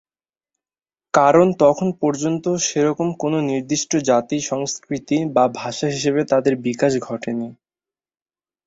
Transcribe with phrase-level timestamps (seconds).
[1.13, 7.47] কারণ তখনও পর্যন্ত সেরকম কোনও নির্দিষ্ট জাতি, সংস্কৃতি বা ভাষা হিসেবে তাদের বিকাশ ঘটেনি।